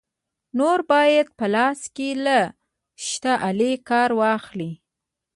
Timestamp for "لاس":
1.55-1.79